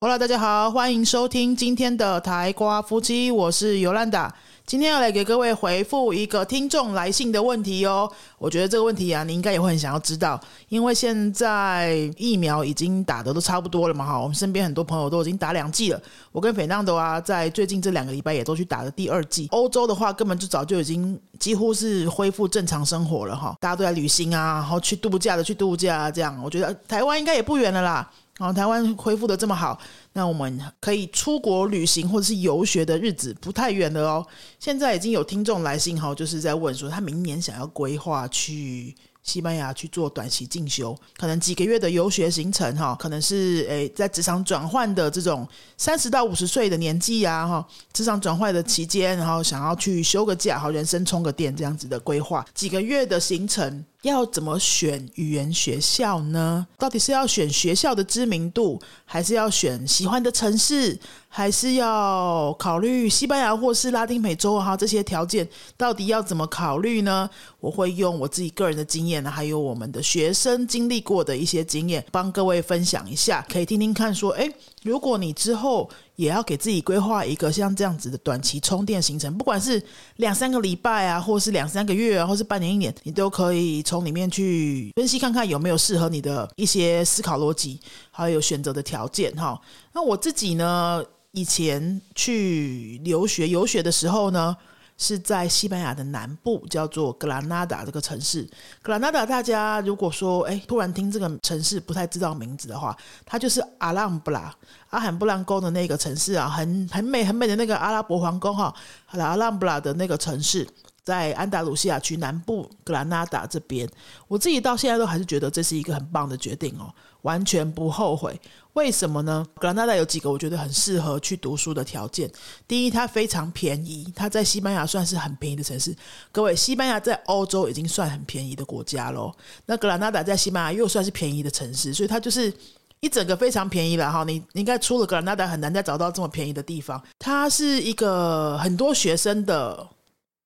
[0.00, 4.32] 好了大家好，欢迎收听今天的台瓜夫妻，我是尤兰达。
[4.64, 8.08] 今天要来给各位回复一个听众来信的问题哦。
[8.38, 16.00] 我觉得这个问题啊，你应该也会很想要知道，因为现在疫苗已经打的都差不多了嘛，哈，我们身边很多朋友都已经打两剂了。
[16.30, 19.48] 我跟斐浪德啊，在最近这两个礼拜也都去打了第二剂。
[19.50, 28.08] 欧洲的话，根本就早就已经几乎是恢复正常生活了，哈，大家都在旅行啊，然后去度假的去度假，这样，我觉得台湾应该也不远了啦。
[28.38, 29.76] 好，台湾恢复的这么好，
[30.12, 34.24] 那我们可以出国旅行或者是游学的日子不太远了哦。
[34.60, 45.44] 现在已经有听众来信哈，就是在问说他明年想要规划去西班牙去做短期进修，可能几个月的游学行程哈，可能是诶在职场转换的这种
[45.76, 53.84] 三十到五十岁的年纪呀哈，职场转换的期间，然后想要去休个假，好人生充个电这样子的规划，几个月的行程。
[54.02, 56.66] 要怎么选语言学校呢？
[56.78, 60.96] 到底是要选学校的知名度，还是要选喜欢的城市，
[61.28, 64.76] 还是要考虑西班牙或是拉丁美洲哈？
[64.76, 67.28] 这些条件到底要怎么考虑呢？
[67.58, 74.14] 我会用我自己个人的经验，还有我们的学生经历过的一些经验，帮各位分享一下，可以听听看。
[74.14, 74.48] 说，诶，
[74.84, 75.90] 如果你之后。
[76.18, 79.80] 也要给自己规划一个像这样子的短期充电行程，不管是
[80.16, 87.78] 两三个礼拜啊，或是两三个月啊，或是半年一年，你都可以从里面去分析看看有没有适合你的一些思考逻辑，
[88.10, 89.60] 还有选择的条件哈。
[89.92, 94.56] 那我自己呢，以前去留学游学的时候呢。
[94.98, 98.46] 是在西班牙的南部，叫做格拉纳达这个城市。
[98.82, 104.54] 格拉纳达，大家如果说哎，突然听这个城市不太知道名字的话，它就是阿拉布拉
[104.90, 108.74] 阿罕布兰宫的那个城市啊，很很美很美的那个阿拉伯皇宫哈，
[109.06, 110.68] 阿拉布拉的那个城市。
[111.04, 113.88] 在安达卢西亚区南部格兰纳达这边，
[114.26, 118.40] 我自己到现在都还是觉得这是一个很棒的决定哦，完全不后悔。
[118.74, 119.44] 为什么呢？
[119.56, 122.30] 格兰纳达有几个我觉得很适合去读书的条件。
[122.68, 125.92] 第一，它非常便宜，它在西班牙算是很便宜的城市。
[126.30, 129.34] 各位，西班牙在欧洲已经算很便宜的国家咯。
[129.66, 132.52] 那格兰纳达在西班牙又算是便宜的城市，所以它就是
[133.00, 134.22] 一整个非常便宜了哈。
[134.22, 137.02] 你应该出了格兰纳达很难再找到这么便宜的地方。
[137.18, 139.88] 它是一个很多学生的。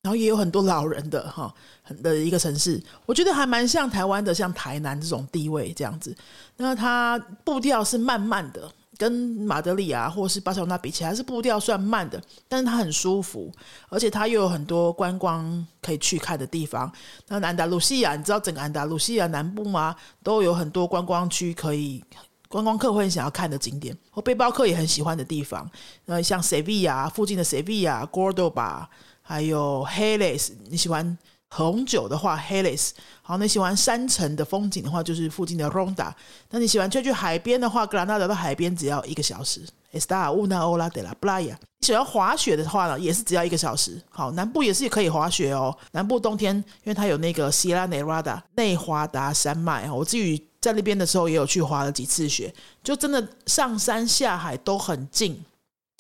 [0.03, 6.15] 然后也有很多老人的哈，很的一个城市，我觉得还蛮像台湾的，像台南这种地位这样子。
[6.57, 8.69] 那它步调是慢慢的，
[8.99, 13.53] 跟马德里啊或是巴塞罗那比起来，是步调算慢的，但是它很舒服，
[13.89, 16.93] 而且它又有很多观光可以去看的地方。
[17.29, 19.95] 那安达卢西亚，你知道整个安达卢西亚南部吗？
[20.25, 22.03] 都有很多观光区可以，
[22.49, 25.71] 观光客会很想要看的景点，或背包客也很喜欢的地方。
[26.07, 28.91] 呃，像塞维亚附近的塞维亚、g o r d o b a
[29.23, 31.17] 还有 Hales，你喜欢
[31.49, 32.91] 红酒的话，Hales。
[33.23, 36.13] 好，你喜欢山城的风景的话，就是附近的 Ronda。
[36.51, 39.63] 那你喜欢去去海边的话，格兰纳达到海边只要一个小时。
[39.93, 41.55] Esta una hora de la playa。
[41.79, 44.01] 你喜欢滑雪的话呢，也是只要一个小时。
[44.09, 45.77] 好，南部也是可以滑雪哦。
[45.93, 52.53] 南部冬天，因为它有那个 Sierra Nevada 内华达山脉我自己在那边的时候也有去滑了几次雪，
[52.83, 55.45] 就真的上山下海都很近。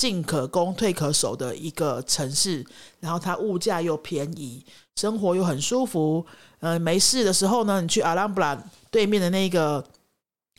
[0.02, 2.66] 进可攻，退可守的一个城市，
[2.98, 6.26] 然后它物价又便宜，生活又很舒服。
[6.58, 8.60] 呃，没事的时候呢，你去阿拉布拉
[8.90, 9.84] 对面的那个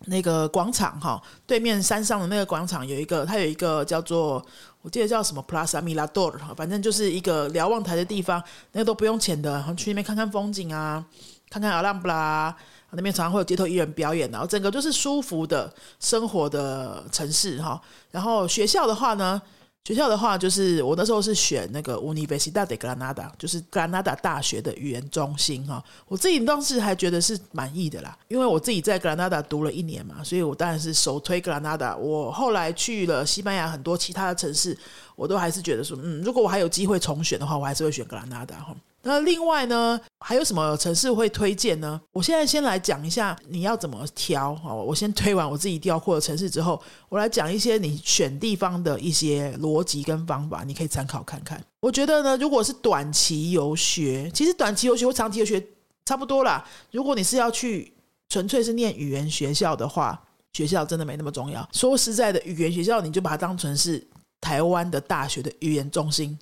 [0.06, 4.42] 那个广场哈，对面山上的那个广场有一个，它有一个叫做
[4.82, 11.06] 我记得叫什么 Plaza Mirador 哈，反正就是一个瞭望台的地方，那个都不用钱的，然后去那边看看风景啊，
[11.50, 12.56] 看看阿拉布拉。
[12.96, 17.82] 那边常常会有街头艺人表演，然后整个就是舒服的生活的城市哈。
[18.12, 19.42] 然后学校的话呢，
[19.86, 25.84] 学校的话就是我那时候是选那个 Universidad de Granada，就是格兰纳达大学的语言中心哈。
[26.08, 31.98] 我自己当时还觉得是满意的啦，因为我自己在格兰纳达读了一年嘛，所以我当然是首推格兰纳达。
[31.98, 34.78] 我后来去了西班牙很多其他的城市，
[35.16, 38.74] 我都还是觉得说，嗯，如果我还有机会重选的话，我还是会选格兰纳达哈。
[39.06, 42.00] 那另外呢，还有什么城市会推荐呢？
[42.14, 44.74] 我现在先来讲一下你要怎么挑啊。
[44.74, 51.62] 我先推完我自己调过的城市之后，我来讲一些你选地方的一些逻辑跟方法，你可以参考看看。
[51.82, 55.62] 我觉得呢，如果是短期游学，其实短期游学或长期游学
[56.06, 56.66] 差不多啦。
[56.92, 57.94] 如果你是要去
[58.30, 60.22] 纯粹是念语言学校的话，
[60.54, 61.68] 学校真的没那么重要。
[61.74, 64.02] 说实在的，语言学校你就把它当成是
[64.40, 66.40] 台湾的大学的语言中心。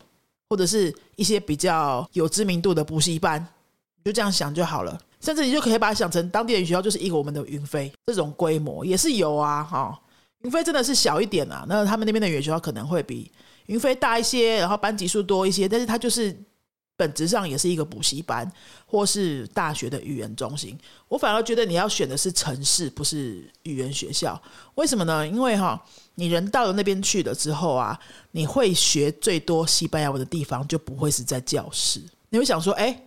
[0.51, 3.39] 或者是一些比较有知名度的补习班，
[3.95, 4.99] 你就这样想就好了。
[5.21, 9.63] 甚至你就可以把它想成当地的学校，就是一个我们的云飞这种规模也是有啊。
[9.63, 9.97] 哈，
[10.39, 13.31] 云飞真的是小一点啊，那他们那边的语言学校可能会比
[13.67, 16.37] 云飞大一些，然后班级数多一些，但是它就是
[17.01, 18.47] 本质上也是一个补习班
[18.85, 20.77] 或是大学的语言中心。
[21.07, 24.39] 我反而觉得你要选的是城市，不是语言学校。
[24.75, 25.27] 为什么呢？
[25.27, 25.83] 因为哈，
[26.13, 27.99] 你人到了那边去了之后啊，
[28.29, 31.99] 你会学最多西班牙文的地方就不会是在教室。
[32.29, 33.01] 你会想说，哎，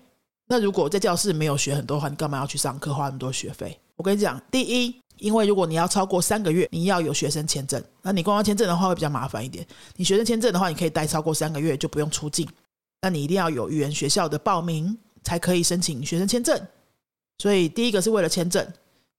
[0.49, 3.79] 那如果在教室没有学很多话，你干嘛要去上课花那么多学费？
[3.95, 4.97] 我跟你讲，第一。
[5.19, 7.83] 因为如果你要超过三个月，你要有学生签证。
[8.03, 9.65] 那你观光签证的话会比较麻烦一点。
[9.95, 12.47] 你学生签证的话，你可以待超过三个月就不用出境。
[13.05, 16.59] 那你一定要有语言学校的报名才可以申请学生签证。
[17.37, 18.67] 所以第一个是为了签证，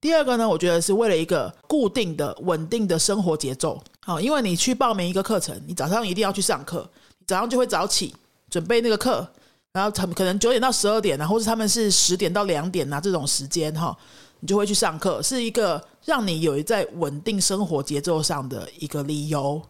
[0.02, 3.80] 第二个呢，我觉得是为了一个固定的、稳定的生活节奏。
[4.02, 6.90] 好，因为你去报名一个课程，你早上一定要去上课，
[7.28, 8.12] 早上就会早起
[8.50, 9.28] 准备那个课，
[9.72, 13.96] 然后他们可能九点到十二点啊，或者他们是十点到两点啊这种时间哈。
[14.40, 19.62] 你就会去上课，是一个让你有在稳定生活节奏上的一个理由。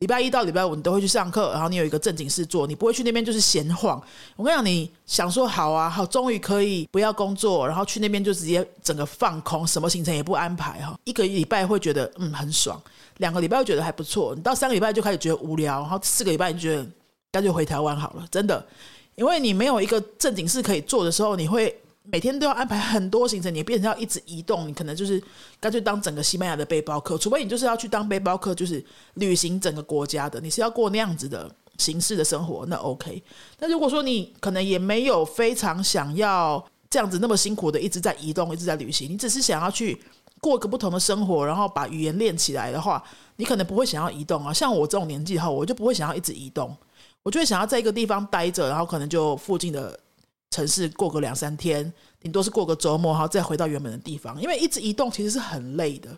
[0.00, 4.02] 礼拜一到礼拜五你都会去上课，然后你有一个正经事做，你不会去那边就是闲晃。
[4.34, 10.98] 我跟你讲，你想说好啊，好，终于可以不要工作，然后去那边就直接整个放空，什么行程也不安排哈。
[11.04, 12.80] 一个礼拜会觉得嗯很爽，
[13.18, 16.86] 两个礼拜会觉得还不错，你到三个礼拜就开始觉得无聊，然后四个礼拜你觉得
[17.30, 18.66] 干脆回台湾好了，真的，
[19.16, 21.78] 因为你没有一个正经事可以做的时候，你会。
[22.10, 25.22] 每天都要安排很多行程，你变成要一直移动，你可能就是
[25.60, 27.16] 干脆当整个西班牙的背包客。
[27.16, 28.84] 除非你就是要去当背包客，就是
[29.14, 31.48] 旅行整个国家的，你是要过那样子的
[31.78, 33.22] 形式的生活，那 OK。
[33.60, 39.96] 那如果说你可能也没有非常想要这样子那么辛苦的一直在移动，一直在旅行，你只是想要去
[40.40, 43.00] 过个不同的生活，然后把语言练起来的话，
[43.36, 44.52] 你可能不会想要移动啊。
[44.52, 46.76] 像我这种年纪后，我就不会想要一直移动，
[47.22, 50.00] 我就会想要在一个地方待着，然后可能就附近的。
[50.50, 54.40] 城市过个两三天，顶多是过个周末，然后再回到原本的地方。
[54.42, 56.08] 因为一直移动其实是很累的，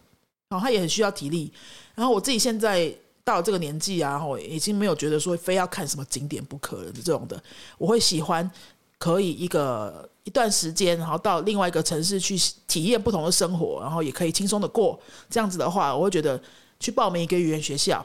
[0.49, 1.52] 然后他也很需要体力。
[1.94, 2.93] 然后我自己现在
[3.23, 7.40] 到了这个年纪啊，然后已经没有觉得说非要看什么景点不可的这种的。
[7.76, 8.50] 我会喜欢
[8.96, 12.34] 可以一个一段时间，然后到另外一个城市去
[12.67, 14.99] 体验不同的生活，然后也可以轻松的过。
[15.29, 16.40] 这样子的话，我会觉得
[16.81, 18.05] 去报名一个语言学校。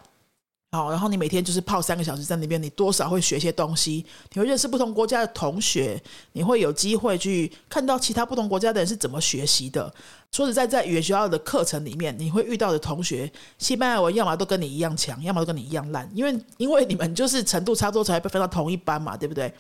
[0.72, 6.02] 好，然后你每天就是泡三个小时在那边，你多少会学些东西，你会认识不同国家的同学，
[6.34, 9.92] 你会有机会去看到其他不同国家的人是怎么学习的。
[10.30, 19.52] 说实在，在语言学校的课程里面，你会遇到的同学，西班牙文要么都跟你一样强，要么都跟你一样烂，因为因为你们就是程度差多才被分到同一班嘛，对不对？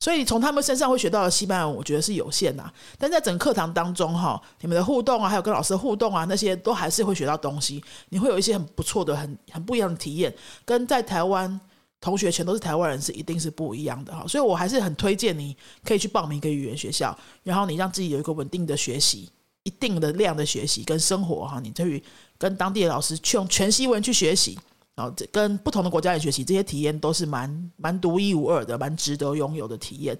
[0.00, 2.72] 所以从他们身上会学到的西班牙文，我觉得是有限的。
[2.98, 7.82] 但在整课堂当中，哈，你们的互动啊，还有跟老师的互动啊，那些都还是会学到东西。
[8.10, 10.34] 你会有一些很不错的、很很不一样的体验，
[10.66, 11.58] 跟在台湾
[12.02, 14.26] 同学全都是台湾人是一定是不一样的哈。
[14.28, 19.30] 所以我还是很推荐你可以去报名一个语言学校，然后你让自己有一个稳定的学习、
[19.62, 21.60] 一定的量的学习跟生活哈。
[21.60, 22.02] 你去
[22.36, 24.58] 跟当地的老师去用全西文去学习。
[24.94, 30.16] 然后这跟不同的国家人学习，这些体验都是蛮蛮独一无二的，蛮值得拥有的体验。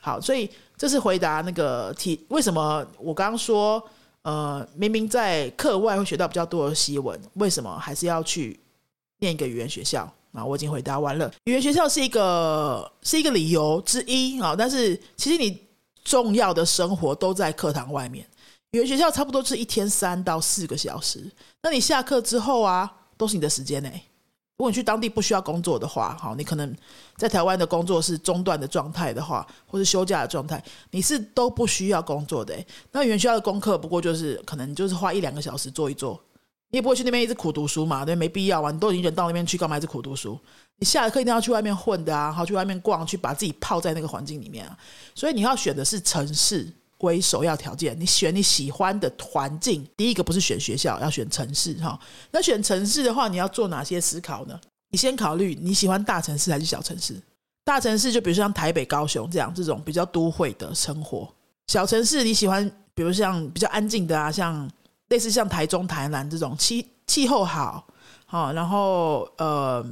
[0.00, 3.82] 好，所以这是回答那个题，为什么我刚刚说，
[4.22, 8.60] 呃，明明在课外会学到比较多的西文，为什么还是要去
[9.18, 10.10] 念一个语言学校？
[10.32, 11.32] 啊，我已经回答完了。
[11.44, 15.58] 语言学校是一个是一个理由之一啊，但是其实你
[16.04, 18.26] 重要的生活都在课堂外面。
[18.72, 21.32] 语言学校差不多是一天三到四个小时，
[21.62, 23.90] 那你下课之后啊，都是你的时间呢。
[24.58, 26.76] 如果你去当地不需要工作的话，好，你可能
[27.16, 30.60] 在台湾的工作是中断的状态的话，或是休假的状态，
[30.90, 32.52] 你是都不需要工作的。
[32.90, 36.20] 那语言学校的功课不过就是可能就是花一两个小时做一做，
[36.70, 38.72] 你也不会去那边一直苦读书嘛，对，没必要啊。
[38.72, 40.36] 你都已经人到那边去，干嘛一直苦读书？
[40.78, 44.76] 你下了课一定要去外面混的啊，好，去外面逛，去把自己泡在那个环境里面啊。
[45.14, 46.68] 所以你要选的是城市。
[46.98, 49.86] 为首要条件，你选你喜欢的环境。
[49.96, 51.98] 第一个不是选学校，要选城市哈。
[52.32, 54.60] 那选城市的话，你要做哪些思考呢？
[54.90, 57.14] 你先考虑你喜欢大城市还是小城市。
[57.64, 61.32] 大城市就比如像台北、高雄这样这种比较都会的生活。
[61.68, 64.68] 小城市你喜欢，比如像比较安静的啊，像
[65.10, 67.86] 类似像台中、台南这种气气候好，
[68.26, 69.86] 好，然后呃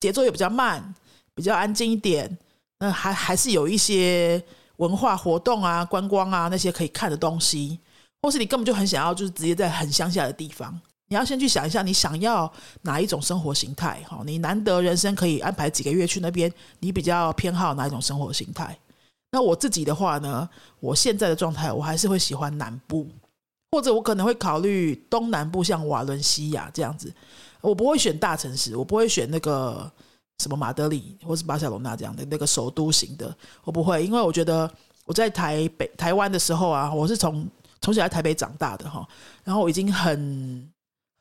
[0.00, 0.94] 节奏也比较慢，
[1.34, 2.36] 比较安静一点。
[2.78, 4.44] 那还还是有一些。
[4.76, 7.78] 文化活动啊，观光啊，那些可以看的东西，
[8.22, 10.78] 或是你根本就很想要，就是直接在很乡下的地方，
[11.08, 12.52] 你要先去想一下，你想要
[12.82, 14.02] 哪一种生活形态？
[14.08, 18.78] 哈，你难得人生可以安排几个月去那边，你比较偏好哪一种生活形态？
[19.32, 20.48] 那我自己的话呢，
[20.80, 23.08] 我现在的状态，我还是会喜欢南部，
[23.72, 27.12] 或者我可能会考虑东南部，像瓦伦西亚这样子。
[27.60, 29.90] 我不会选大城市，我不会选那个。
[30.42, 34.70] 什么马德里或是巴塞罗那这样的那个首都型的，我不会，因为我觉得
[35.04, 37.48] 我在台北、台湾的时候啊，我是从
[37.80, 39.06] 从小在台北长大的哈，
[39.44, 40.70] 然后我已经很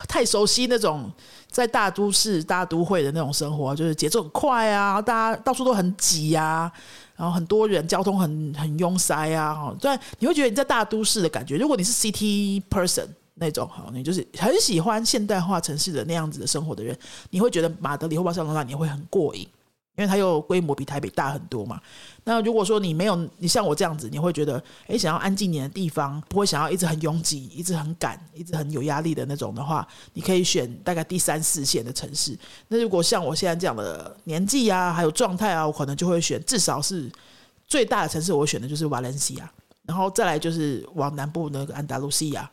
[0.09, 1.09] 太熟悉那种
[1.49, 6.69] 在大都市、大都会的那种生活，就是节奏很快啊，大家到处都很挤呀，
[7.15, 11.57] 然后很多人，交通很很拥塞啊，哈，对，你会觉得你在大都市的感觉。
[11.57, 16.97] 如果你是 city person 那种，哈，你就是很喜欢现代化城市的那样子的生活的人，
[17.29, 19.47] 你会觉得马德里或巴塞罗那你会很过瘾。
[19.97, 21.79] 因为它又规模比台北大很多嘛，
[22.25, 32.37] 那如果说你没有你像我这样子，你会觉得诶想要安静点的地方，不会想要一直很拥挤、一直很赶、一直很有压力的那种的话，你可以选大概第三四线的城市。
[32.67, 37.09] 那如果像我现在这样的年纪啊，还有状态啊，我可能就会选至少是
[37.65, 39.49] 最大的城市，我选的就是瓦伦西亚，
[39.85, 42.51] 然后再来就是往南部那个安达卢西亚，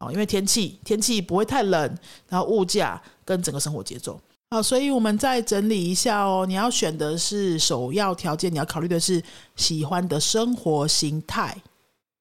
[0.00, 4.20] 哦，因为天气天气不会太冷，然后物价跟整个生活节奏。
[4.50, 6.44] 好，所以我们再整理一下哦。
[6.44, 9.22] 你要选的是首要条件，你要考虑的是
[9.54, 11.56] 喜欢的生活形态，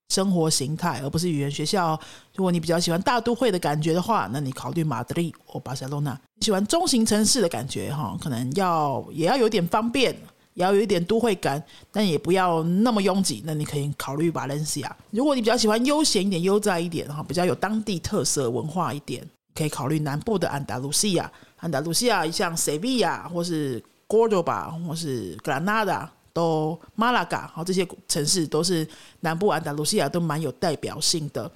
[0.10, 2.00] 生活形态，而不是语言学校。
[2.36, 6.16] 如果你比较喜欢大都会的感觉的话，那你考虑马德里或巴塞罗那。
[6.42, 10.16] 喜欢中型城市的感觉哈，可能要也要有点方便，
[10.60, 11.62] 要有一点都会感，
[11.92, 13.42] 但也不要那么拥挤。
[13.46, 14.96] 那你可以考虑巴伦西亚。
[15.10, 19.26] 如果你比较喜欢悠闲一点、悠哉一点哈，比较有当地特色文化一点，
[19.56, 21.32] 可以考虑南部的安达卢西亚。
[21.58, 28.88] 安达卢西亚像塞维亚，或是戈多巴，或是格拉纳达，都马拉嘎，好这些城市都是
[29.22, 31.50] 南部安达卢西亚都蛮有代表性的。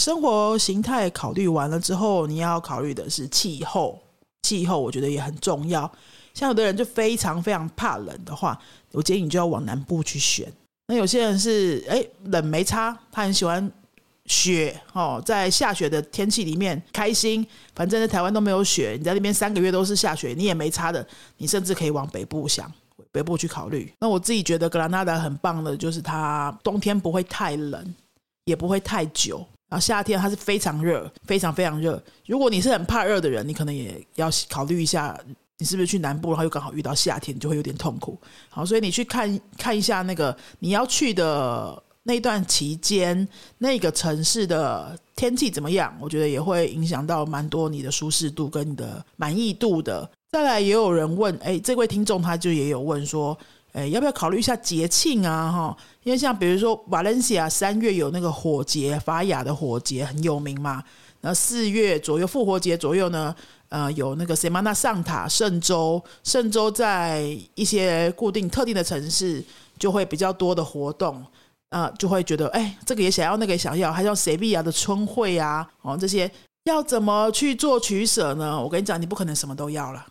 [0.00, 3.98] 生活形态考虑完了之后，你要考虑的是气候，
[4.42, 5.90] 气候我觉得也很重要。
[6.34, 8.60] 像有的人就非常非常怕冷的话，
[8.92, 10.52] 我建议你就要往南部去选。
[10.88, 13.72] 那有些人是哎冷没差，他很喜欢。
[14.26, 21.06] 雪哦，在下雪的天气里面开心，反正在台湾都没有雪，你在那边三个月都是下雪，你也没差的。
[21.36, 22.72] 你甚至可以往北部想，
[23.12, 23.92] 北部去考虑。
[24.00, 27.94] 那我自己觉得格兰纳达很棒的，就是它冬天不会太冷，
[28.46, 32.02] 也不会太久，然后夏天它是非常热，非常非常热。
[32.24, 35.14] 如果你是很怕热的人，你可能也要考虑一下，
[35.58, 38.18] 你是不是去南部，然后又刚好遇到夏天，就会有点痛苦。
[38.48, 41.82] 好，所以你去看看一下那个你要去的。
[42.06, 45.96] 那段期间，那个城市的天气怎么样？
[45.98, 50.06] 我觉得也会影响到蛮多你的舒适度跟你的满意度的。
[50.30, 53.34] 再来，也有人问，哎，这位听众他就也有问说，
[53.72, 55.50] 哎，要不要考虑一下节庆啊？
[55.50, 60.84] 哈，因为像比如说瓦伦西亚三月有那个火节，法雅的火节很有名嘛。
[61.22, 63.34] 然后四月左右复活节左右呢，
[63.74, 67.22] 呃，有那个 Semana Santa 圣周，圣周在
[67.56, 69.42] 一些固定特定的城市
[69.76, 71.20] 就会比较多的活动。
[71.70, 76.30] 啊，就会觉得哎，这个也想要，那个也想要，还像塞比亚的春会啊，哦，这些
[76.66, 78.62] 要怎么去做取舍呢？
[78.62, 80.06] 我跟你讲，你不可能什么都要了，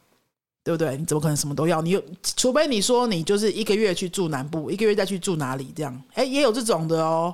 [0.61, 0.97] 对不对？
[0.97, 1.81] 你怎么可能什么都要？
[1.81, 2.03] 你有，
[2.35, 6.03] 除非你说你就是一个月去住南部，一个月再去住哪里这样？
[6.15, 7.33] 哎，也有这种的哦，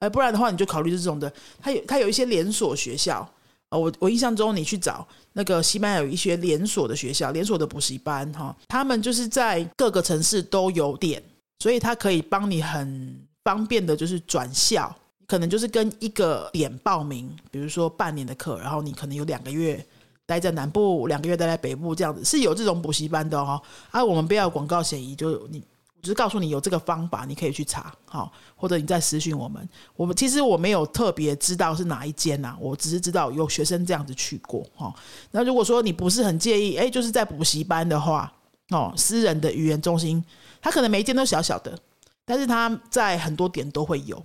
[0.00, 1.32] 哎，不然的话你就考虑这种的。
[1.62, 3.24] 它有，它有一些连锁学校
[3.68, 11.22] 啊，我我印象中你去找那个西班牙有一些连锁的学校，连锁的补习班哈，他们就是在各个城市都有点，
[11.58, 13.26] 所以他可以帮你很。
[13.44, 14.94] 方便的就是转校，
[15.26, 19.82] 可能就是跟一个点报名，比如说半年的课，然后你可能有两个月
[20.26, 23.58] 待在南部，两个月待在北部，这样子是有这种补习班的哦。
[23.90, 25.62] 啊，我们不要广告嫌疑，就你，
[25.98, 29.68] 我只是告诉你有这个方法，你可以去查，好，或者你再私讯我们。
[29.96, 34.94] 我们其实我没有特别知道是哪一间呐，我只是知道有学生这样子去过哈。
[35.32, 38.32] 那如果说你不是很介意，哎，就是在补习班的话，
[38.70, 40.24] 哦，私人的语言中心，
[40.62, 41.76] 它可能每一间都小小的。
[42.24, 44.22] 但是他在很多点都会有，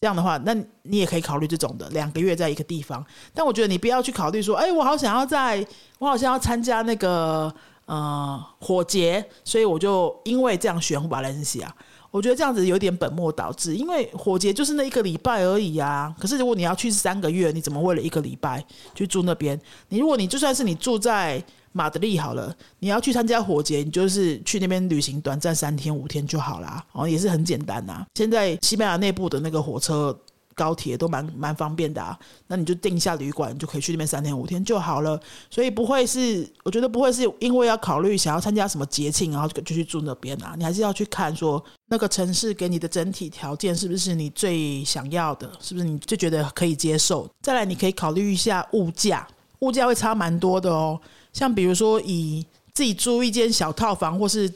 [0.00, 3.04] 这样的话，那你也可以考虑这种的，两个月在一个地方。
[3.34, 5.64] 但我觉得你不要去考虑说，哎，我好想要在，
[5.98, 7.54] 我好像要参加那个
[7.86, 11.74] 呃火节，所以我就因为这样选巴伦西亚。
[12.10, 16.14] 我觉得这样子有点本末倒置，因为火节就是那一个礼拜而已啊。
[16.18, 18.64] 可是如果你要去三个月，你怎么为了一个礼拜
[18.94, 19.60] 去住那边？
[19.88, 21.42] 你如果你就算是你住在。
[21.76, 28.06] 马德里好了，你要去参加火节，你就是去那边旅行短暂三天五天就好啦，哦，也是很简单呐。
[28.14, 30.16] 现在西班牙内部的那个火车、
[30.54, 35.20] 高铁都蛮蛮方便的啊，那你就订一下旅馆，就可以去那边三天五天就好了。
[35.50, 40.54] 所以不会是，我觉得不会是因为要考虑想要参加什么节庆，然后就去住那边啊。
[40.56, 47.28] 你还是要去看说那个城市给你的整体条件是不是你最想要的，是不是你最觉得可以接受。
[47.42, 49.26] 再来，你可以考虑一下物价，
[49.60, 51.00] 物价会差蛮多的哦。
[51.32, 54.52] 像比如说，以自己租一间小套房，或是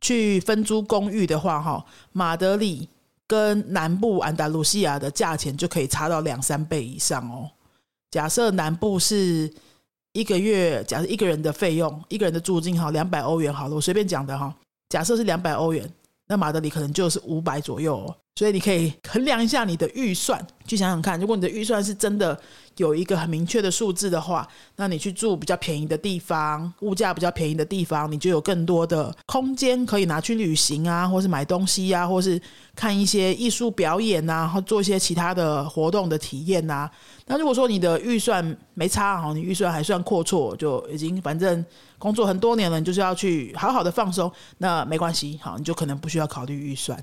[0.00, 2.88] 去分租公寓的话，哈，马德里
[3.30, 7.48] 跟南部安达卢西亚的价钱就可以差到两三倍以上哦。
[8.10, 9.48] 假设南部是
[10.14, 14.52] 一个月，假设一个人的费用，一个人的租金哈，两百欧元好了，我随便讲的哈。
[14.88, 15.88] 假设是两百欧元，
[16.30, 18.06] 那马德里可能就是五百左右，
[18.36, 22.40] 所以你可以衡量一下你的预算，去想想看，如果你的预算是真的
[22.76, 24.46] 有一个很明确的数字的话，
[24.76, 32.40] 那你去住比较便宜的地方，物价比较便宜的地方，你就有更多的空间可以拿去旅行啊，或是买东西啊，或是
[32.76, 36.88] 看一些艺术表演啊，或做一些其他的活动的体验啊。
[37.30, 38.44] 那如果说你的预算
[38.74, 41.64] 没差哈，你预算还算阔绰，就已经反正
[41.96, 47.00] 工作很多年了，你就是要去好好的放松，那没关系，好，你就可能不需要考虑预算。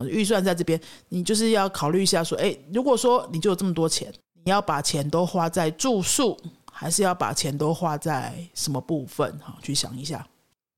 [0.00, 4.12] 预算在这边，你就是要考虑一下，说，哎，如果说你就有这么多钱，
[4.44, 6.38] 你要把钱都花在住宿，
[6.70, 9.38] 还是要把钱都花在什么部分？
[9.38, 10.26] 哈，去想一下。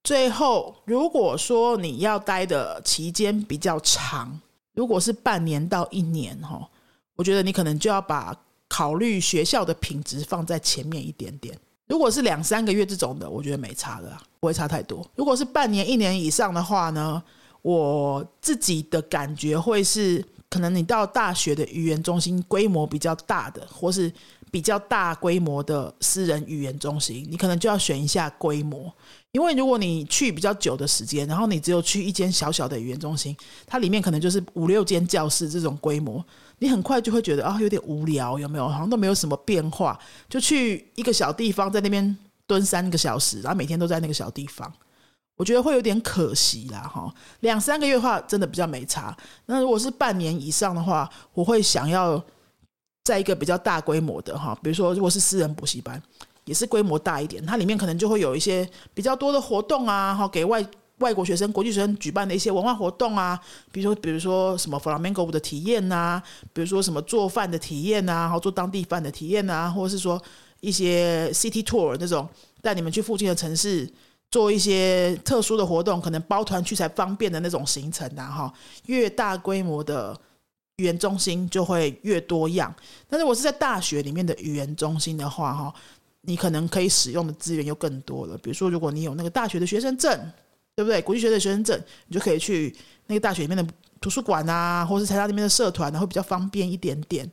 [0.04, 4.40] 最后，如果说你要待的期间比较长，
[4.74, 6.68] 如果是半年到一年，哈，
[7.16, 8.32] 我觉得你可能就要把
[8.74, 11.56] 考虑学校的品质放在前面一点点。
[11.86, 15.08] 如果是两三个月这种的，我觉得没差的，不会差太多。
[15.14, 17.22] 如果是半年、一年以上的话呢？
[17.62, 24.12] 我自己的感觉会是，可能你到大学的语言中心规模比较大的，或是
[24.50, 28.92] 比较大规模的私人语言中心，你可能就要选一下规模。
[29.30, 33.34] 因为如果你去比较久的时间，然后你只有去一间小小的语言中心，
[33.66, 36.22] 它里面可能就是五六间教室这种规模，
[36.58, 38.68] 你很快就会觉得啊有点无聊，有没有？
[38.68, 44.72] 好像都没有什么变化，就去一个小地方，在那边蹲三个小时，然后每天都在那个小地方。
[45.36, 49.16] 我觉得会有点可惜啦，哈，两三个月的话真的比较没差。
[49.46, 52.22] 那如果是半年以上的话，我会想要
[53.02, 56.00] 在一个比较大规模的哈，比如说如果是私人补习班，
[56.44, 60.64] 也是规模大一点，它里面可能就会有一些比较多的活动啊，哈，给外
[61.04, 63.38] 外国学生、国际学生举办的一些文化活动啊，
[63.70, 66.22] 比如说比如说什么弗朗明哥舞的体验呐，
[66.54, 70.20] 比如说什么做饭的体验呐，然后做当地饭的体验呐，或者是说
[70.60, 72.26] 一些 city tour 那种
[72.62, 73.86] 带你们去附近的城市。
[74.30, 78.52] 做一些特殊的活动，可能包团去才方便的那种行程的哈。
[78.86, 80.18] 越大规模的
[80.78, 82.74] 语言中心就会越多样。
[83.08, 85.72] 但是我是在大学里面的语言中心的话哈，
[86.22, 88.36] 你可能可以使用的资源又更多了。
[88.38, 90.18] 比如说，如果你有那个大学的学生证，
[90.76, 91.00] 对不对？
[91.02, 92.74] 国际学的学生证，你就可以去
[93.06, 93.66] 那个大学里面的
[94.00, 97.30] 图书馆啊，或是参加那边的社团，会比较方便一点点。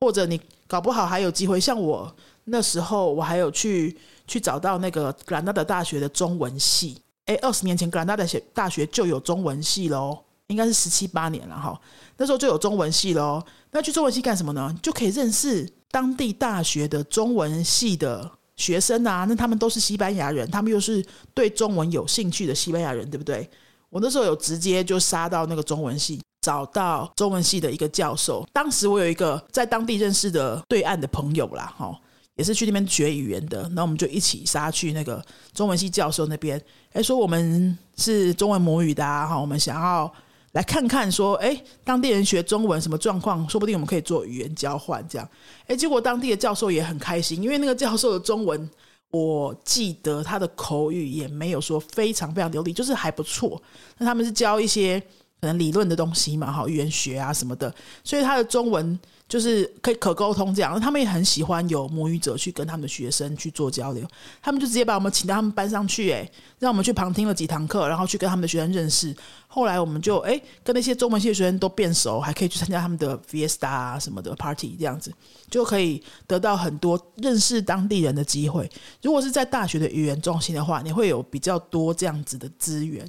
[0.00, 3.96] 或者你搞不好还有机会，像我那时候，我还有去。
[4.30, 11.76] 去找到那个格兰纳的大学的中文系，哎，二十年前格兰纳的学大学就有中文系喽，应该是十七八年了哈，
[12.16, 13.42] 那时候就有中文系喽。
[13.72, 14.72] 那去中文系干什么呢？
[14.80, 23.48] 就可以认识当地大学的中文系的学生啊，那他们都是西班牙人，他们又是对中文有兴趣的西班牙人，对不对？
[23.88, 28.46] 我那时候有直接就杀到那个中文系，找到中文系的一个教授。
[28.52, 31.98] 当时我有一个在当地认识的对岸的朋友啦，哈。
[32.36, 36.58] 也是去那边学语言的，那我们就一起杀去那个中文系教授那边，
[36.92, 40.10] 哎，说我们是中文母语的哈，我们想要
[40.52, 45.28] 来看看，说哎，当地人学中文什么状况，说不定我们可以做语言交换这样，
[45.66, 48.68] 哎，结果当地的教授也很开心，因为那个教授的中文，
[49.10, 53.62] 我记得他的口语也没有说非常非常流利，就是还不错。
[53.98, 55.00] 那他们是教一些
[55.40, 57.74] 可能理论的东西嘛，哈，语言学啊什么的，
[58.04, 58.98] 所以他的中文。
[59.30, 64.04] 就是可以可沟通这样，他们也很喜欢有母语者去跟他们的学生去做交流，
[64.42, 69.14] 他们就直接把我们请到他们班上去，哎，让我们去旁听了几堂课，然后去跟他们的学生认识。
[69.46, 70.32] 后来我们就哎
[70.64, 75.12] 跟那些中文系的学生都变熟，还可以去参加他们的 Vista 啊什么的 Party 这样子，
[75.48, 78.68] 就可以得到很多认识当地人的机会。
[79.00, 83.08] 如果是在大学的语言中心的话，你会有比较多这样子的资源。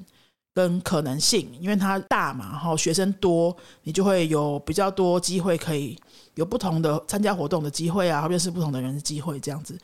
[0.54, 5.98] 跟可能性，因为它大嘛，然后学生多，你就会有比较多机会可以
[6.36, 9.78] 有不同的参加活动的机会啊，认识不同的人的机会，这样子。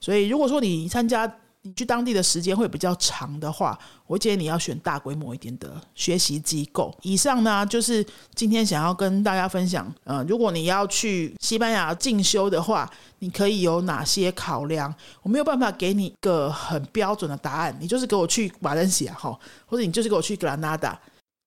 [0.00, 1.32] 所以如果说你参加。
[1.66, 6.94] 你去当地的时间会比较长的话，我建议你要选大规模一点的学习机构。
[7.00, 9.90] 以上呢，就是今天想要跟大家分享。
[10.04, 14.94] 呃，如果你要去西班牙进修的话，你可以有哪些考量？
[15.22, 17.74] 我没有办法给你一个很标准的答案。
[17.80, 21.00] 你就是给我去马伦西亚哈，或者你就是给我去格兰纳达，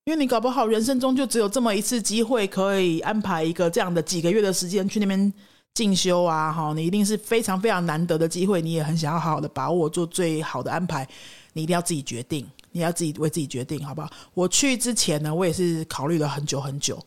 [0.06, 5.32] 因为你搞不好人生中就只有这么一次机会，可以安排一个这样的几个月的时间去那边。
[5.78, 11.08] 进修啊，哈，你一定是非常非常难得的机会，你也很想要好好的把握，做最好的安排。
[11.54, 14.10] 你一定要自己决定，你要自己为自己决定，好不好？
[14.34, 17.00] 我去之前呢，我也是考虑了很久很久，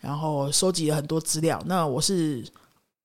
[0.00, 1.62] 然后收集了很多资料。
[1.66, 2.44] 那我是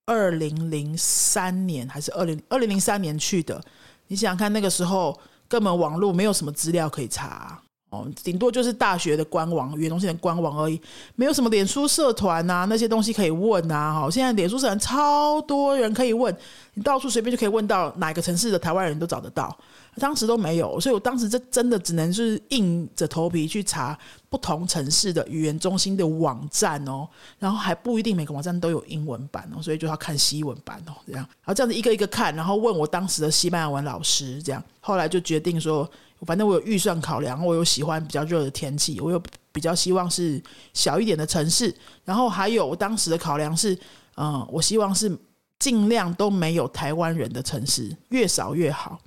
[0.07, 3.63] 二零零三年还是二零二零零三年去的？
[4.07, 5.15] 你想想看，那个时候
[5.47, 10.81] 根本网络没有什么资料可以查，哦，顶多就是大学的官网、语言中心的官网而已，
[11.15, 13.93] 没有什么脸书社团啊那些东西可以问啊。
[13.93, 16.35] 哈，现在脸书社团超多人可以问，
[16.73, 19.55] 你到处随便就可以问到哪个城市的台湾人都找得到。
[19.97, 23.97] 当时都没有，所以我当时这真的只能是硬着头皮去查
[24.29, 27.05] 不同城市的语言中心的网站哦，
[27.37, 35.85] 然后还不一定每个网站都有英文版哦，所以就要看西文版哦，这样，然后这样子一个一个看，然后问我当时的西班牙文老师，这样，后来就决定说，
[36.25, 40.41] 反正我有预算考量，我有喜欢比较热的天气，我有比较希望是
[40.73, 41.73] 小一点的城市，
[42.05, 43.77] 然后还有我当时的考量是，
[44.17, 45.15] 嗯，我希望是
[45.59, 48.99] 尽量都没有台湾人的城市，越少越好。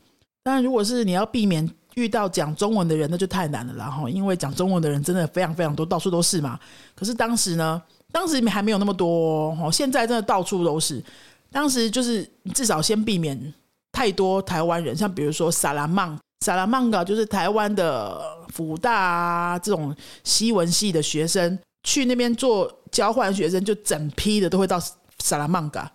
[0.42, 3.74] 当然，如果是你要避免遇到讲中文的人，那就太难了。
[3.74, 6.58] 然后，因为讲中文的人真的非常非常多，到处都是嘛。
[6.94, 7.80] 可是当时呢，
[8.12, 9.70] 当时还没有那么多哦。
[9.72, 11.02] 现在真的到处都是。
[11.50, 13.54] 当时就是至少先避免
[13.92, 18.20] 太多台湾人，像比如说萨拉曼萨拉曼嘎，就是台湾的
[18.52, 24.78] 福大啊这种西文系的学生去那边做交换学生，就整批的都会到
[25.20, 25.90] 萨拉曼嘎。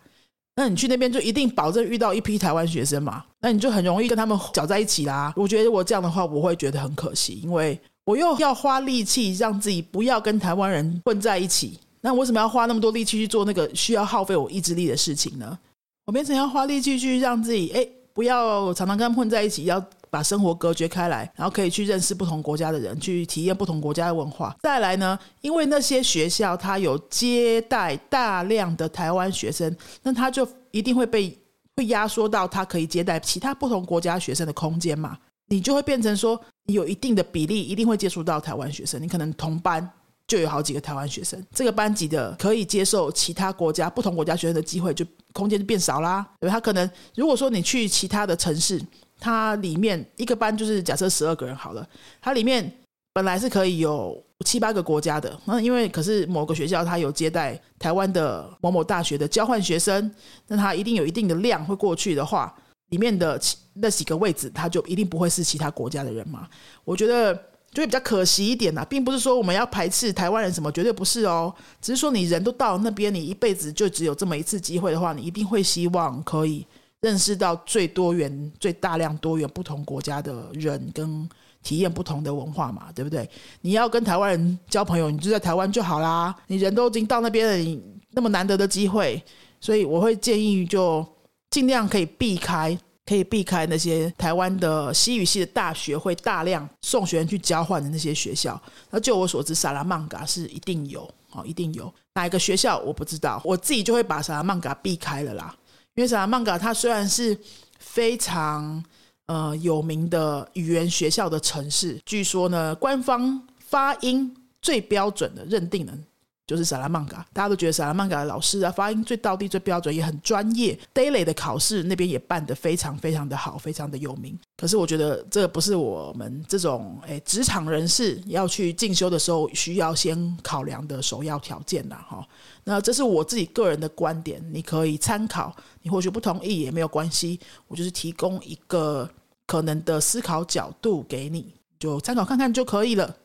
[0.56, 3.24] 那你去那边就一定保证遇到一批台湾学生嘛？
[3.40, 5.32] 那你就很容易跟他们搅在一起啦。
[5.38, 11.80] 我觉得我这样的话，我会觉得很可惜，因为我又要花力气让自己不要跟台湾人混在一起。
[12.02, 15.58] 那为什么要花那么多力气去做那个需要耗费我意志力的事情呢？
[16.06, 19.82] 我变成要花力气去让自己，哎，不要常常跟他们混在一起，要。
[20.10, 24.56] 把生活隔绝开来，然后可以去认识不同国家的人，去体验不同国家的文化。
[24.62, 31.38] 再来呢，因为那些学校它有接待大量的台湾学生，那他就一定会被
[31.76, 35.18] 会压缩到他可以接待其他不同国家学生的空间嘛？
[35.48, 39.88] 你就会变成说，你有一定的比例一定会接触到台湾学生，你可能同班
[40.28, 46.28] 就有好几个台湾学生，这个班级的可以接受其他国家不同国家学生的机会就空间就变少啦。
[46.40, 48.82] 对，他可能如果说你去其他的城市。
[49.20, 51.88] 它里面一个班就是假设十二个人好了，
[52.22, 52.72] 它里面
[53.14, 60.10] 本来是可以有七八个国家的，那因为可是某个学校它有接待台湾的某某大学的交换学生，
[60.48, 62.56] 那它一定有一定的量会过去的话，
[62.92, 63.40] 里面的
[63.74, 66.48] 那几个位置它就一定不会是其他国家的人嘛？
[66.86, 67.34] 我觉得
[67.72, 76.66] 就会比较可惜一点呐，并不是说我们要排斥台湾人什么，绝对不是哦，只是说你人都到那边，你一辈子就只有这么一次机会的话，你一定会希望可以。
[77.02, 81.30] 认识到最多元、最大量多元不同国家的人，跟
[81.64, 83.30] 体验不同的文化嘛，对不对？
[83.62, 86.36] 你要跟台湾人交朋友，你就在台湾就好啦。
[86.48, 87.82] 你人都已经到那边了，你
[88.12, 89.22] 那么难得的机会，
[89.60, 91.06] 所以我会建议就
[91.50, 98.62] 尽量可以避开，可以避开那些台湾的西语系的大学会大量送学生去交换的那些学校。
[98.90, 105.56] 那就我所知，萨拉曼嘎是一定有哦，一定有哪一个学校我不知道，我自己就会把萨拉曼嘎避开了啦。
[106.00, 107.38] 因为萨拉曼嘎它虽然是
[107.78, 108.82] 非常
[109.26, 116.06] 呃有名的语言学校的城市，据说呢，官方发音最标准的认定人。
[116.50, 120.76] 就是萨拉曼嘎，大家都觉得萨拉曼嘎的老师啊，发音最到地、最标准，也很专业。
[120.96, 124.36] Daily 的考试那边也办得非常非常的好，非常的有名。
[124.58, 132.04] 可是我觉得这不是我们这种诶职场人士要去进修的时候需要先考量的首要条件啦。
[132.10, 132.28] 哈。
[132.64, 135.56] 那这是我自己个人的观点，你可以参考。
[135.84, 139.08] 你或许不同意也没有关系，我就是提供一个
[139.46, 143.16] 可能的思考角度给你，就参考看看就可以了。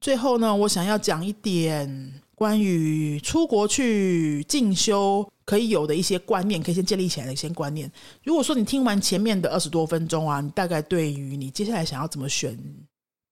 [0.00, 2.21] 最后呢，我想要讲一点。
[2.42, 7.88] 关于出国去进修可以有的一些观念，可以先建立起来的一些观念。
[8.24, 12.58] 如果说你听完前面的二十多分钟啊，你大概对于你接下来想要怎么选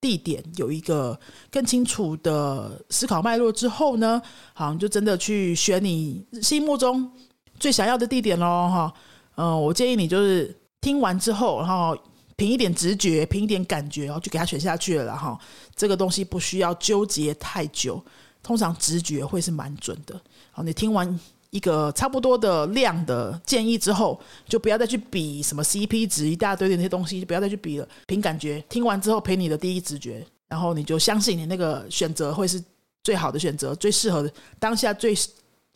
[0.00, 1.18] 地点有一个
[1.50, 4.22] 更清楚的思考脉络之后呢，
[4.54, 7.10] 好，你就真的去选你心目中
[7.58, 8.94] 最想要的地点喽，哈。
[9.34, 11.98] 嗯，我建议你就是听完之后，然后
[12.36, 15.36] 凭一点直觉，凭一点感觉，然后就给他选下去了，哈。
[15.74, 18.00] 这个东西不需要纠结太久。
[18.42, 20.20] 通常直觉会是蛮准的。
[20.50, 21.18] 好，你听完
[21.50, 27.88] 一个差不多的量的建议之后，就不要再去比什么 CP 值一大堆的那些东西，就不要再去比了。
[28.06, 32.62] 凭感觉，听完之后凭你的第一直觉，然后你就相信你那个选择会是
[33.02, 35.14] 最好的选择，最适合的当下最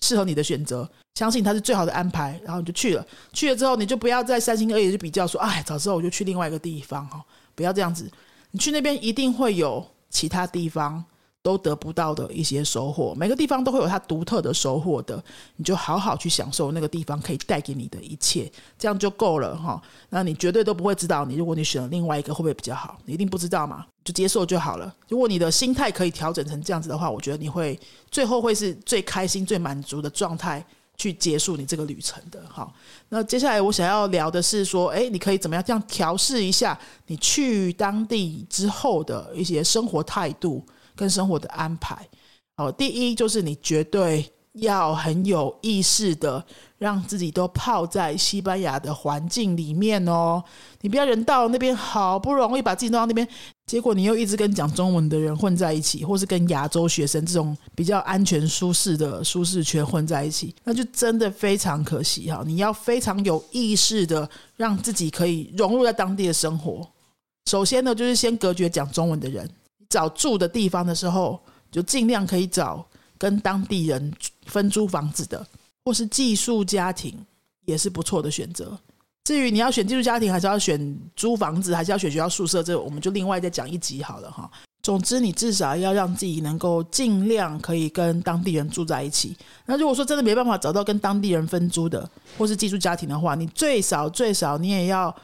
[0.00, 3.04] 适合你的选择，相信它是最好的安排，然后你就去了。
[3.32, 7.24] 去了之后，你就不要再三心二意去比较说，哎，早知道我就去另外一个地方哈，
[7.54, 8.10] 不要这样子。
[8.52, 11.04] 你去那边一定会有其他地方。
[11.44, 15.22] 都得不到的一些收获，每个地方都会有它独特的收获的，
[15.56, 19.78] 你就好好去享受那个地方可以带给你的一切，这样就够了哈。
[20.08, 24.90] 那你绝对都不会知道，你如果你选了另外一个会不会比较好，你一定不知道嘛，就接受就好了。
[25.06, 27.78] 如果你的心态可以调整成这样子的话，我觉得你会
[28.10, 30.64] 最后会是最开心、最满足的状态
[30.96, 32.42] 去结束你这个旅程的。
[32.48, 32.72] 好，
[33.10, 36.78] 那接下来我想要聊的是说，哎，你可以怎么样这样调试一下
[37.08, 40.64] 你去当地之后的一些生活态度
[40.96, 42.08] 跟生活的安排。
[42.56, 44.30] 好，第一就是你绝对。
[44.58, 46.40] 要很有意识的
[46.78, 50.40] 让自己都泡在西班牙的环境里面哦，
[50.80, 53.26] 你不要人到那边好不容易把自己弄到那边，
[53.66, 62.44] 结果你又一直跟讲中文的人混在一起，或是跟亚洲学生这种比较安全舒适的舒适圈混在一起，那就真的非常可惜哈！
[62.46, 66.88] 你要非常有意识的让自己可以融入在当地的生活。
[67.46, 69.50] 首先呢，就是先隔绝讲中文的人，
[69.94, 72.84] 找住的地方的时候，就尽量可以找。
[73.16, 74.12] 跟当地人
[74.46, 75.46] 分租房子的，
[75.84, 77.16] 或是寄宿家庭，
[77.64, 78.76] 也是不错的选择。
[79.22, 84.50] 至于你要选寄宿家庭，还是要选租房子，还是要选学校宿舍，这我们就另外再讲一集好了哈。
[84.82, 89.34] 总之，你至少要让自己能够尽量可以跟当地人住在一起。
[89.64, 95.14] 那如果说真的没办法找到跟当地人分租的，或是寄宿家庭的话，你最少最少你也要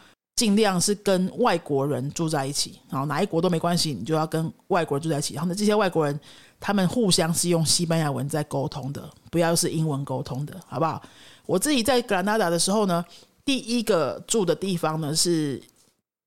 [0.40, 2.80] 尽量是跟外国人住在一起。
[2.88, 5.34] 然后哪一国都没关系，你就要跟外国人住在一起。
[5.34, 6.18] 然后呢，这些外国人。
[6.62, 11.02] 他们互相是用西班牙文在沟通的，不要是英文沟通的，好不好？
[11.46, 13.02] 我自己在格兰纳达的时候呢，
[13.46, 15.58] 第一个住的地方呢是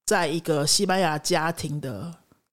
[0.07, 2.11] 在一个西班牙家庭的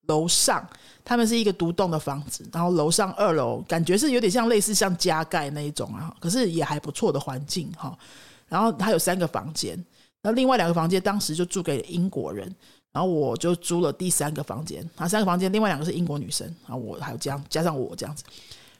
[0.09, 0.62] 楼上，
[1.03, 7.99] 他们是一个独栋的房子，然后楼上二楼感觉是有点像类似像加盖那一种啊，可是也还不错的环境哈。
[8.46, 9.83] 然后它有三个房间，
[10.23, 12.55] 那另外两个房间当时就租给英国人。
[12.93, 18.25] 然后我就租了第三个房间，啊，三个房间，另外两个是英国女生，然后我还有这样加上我这样子。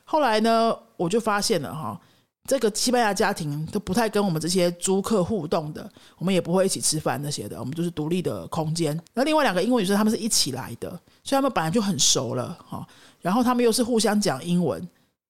[0.03, 1.97] 后来呢，我就发现了哈，
[2.49, 9.01] 这个西班牙家庭都不太跟我们这些租客互动的，我们也不会一起吃饭那些的，我们就是独立的空间。
[9.15, 10.91] 那另外两个英国女生，她们是一起来的，
[11.23, 12.85] 所以她们本来就很熟了哈。
[13.21, 14.85] 然后她们又是互相讲英文，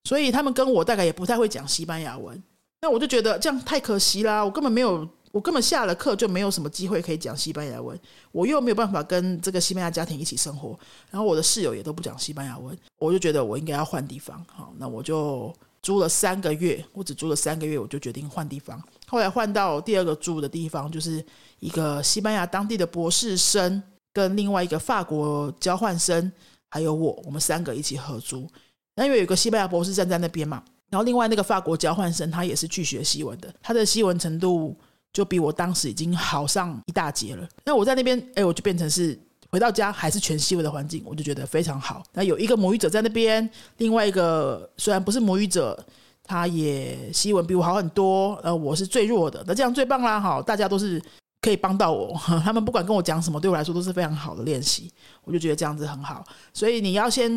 [0.05, 2.43] 所以她们跟我大概也不太会讲西班牙文。
[2.81, 5.07] 那我就觉得这样太可惜啦，我根本没有。
[5.33, 7.99] 我根本下了课就没有什么机会可以讲西班牙文，
[8.33, 14.45] 我又没有办法跟这个西班牙家庭一起生活，然后我的室友也都不讲西班牙文，我就觉得我应该要换地方。
[14.53, 18.83] 好，那我就租了三个月，我只租了三个月，我就决定换地方。
[19.07, 21.25] 后来换到第二个住的地方，就是
[21.61, 23.81] 一个西班牙当地的博士生
[24.13, 26.33] 跟另外一个法国交换生，
[26.71, 28.49] 还有我，我们三个一起合租。
[28.97, 34.77] 那因为有个西班牙博士站在那边嘛，然后另外那个法国交换生他也是去学西文的，他的西文程度。
[35.13, 37.49] 就比我当时已经好上一大截了。
[37.65, 39.19] 那我在那边，哎，我就变成是
[39.51, 42.03] 回到家还是全西文的环境，我就觉得非常好。
[42.13, 45.77] 那有一个母语者在那边，另外一个虽然不是母语者，
[46.23, 48.35] 他也西文比我好很多。
[48.45, 50.21] 呃，我是最弱的，那这样最棒啦！
[50.21, 51.03] 哈，大家都是
[51.41, 54.93] 可以帮到我， 他们不管跟我讲什么，对我来说都是非常好的练习。
[55.25, 56.25] 我就觉得这样子很好。
[56.55, 57.29] 所以你要先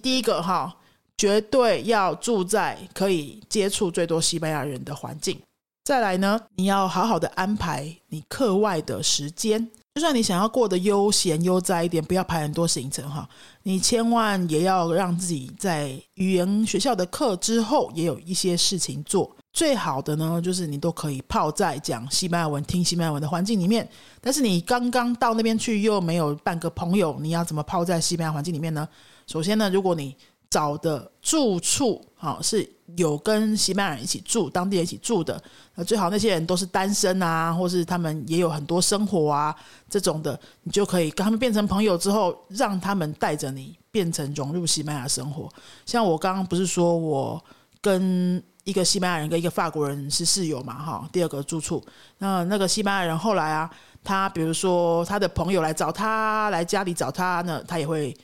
[0.00, 0.72] 第一个哈，
[1.16, 5.40] 绝对要住在可以接触最多西班牙人的环境。
[5.84, 9.68] 再来呢，你要好好的安排你课外的时间。
[9.94, 13.28] 就算你想要过得悠闲悠哉一点，不要排很多行程哈，
[13.64, 19.36] 你千万也要让自己在语言学校的课之后也有一些事情做。
[19.52, 23.86] 最好的呢，就是你都可以泡在讲西班牙文、听西班牙文的环境里面。
[24.20, 28.88] 但是你刚刚到那边去又没有半个朋友，你要怎么泡在西班牙环境里面呢？
[29.26, 30.16] 首先呢，如果你
[30.52, 35.42] 找的住处好是有跟西班牙人一起住，当地人一起住的，
[35.74, 39.56] 那最好那些人都是单身啊，或是他们也有很多生活啊
[39.88, 45.48] 这种的，你就可以跟他们变成朋友之后，让他们带着你变成融入西班牙生活。
[45.86, 47.42] 像我刚刚不是说我
[47.80, 51.82] 跟一个西班牙人跟一个法国人是室友嘛，哈，第二个住处，
[52.18, 53.70] 那那个西班牙人后来啊，
[54.04, 58.14] 他比如说他的朋友来找他，来家里找他呢，他也会。